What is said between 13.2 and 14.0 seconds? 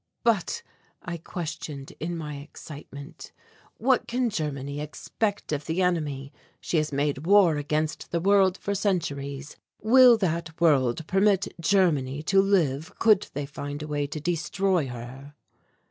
they find a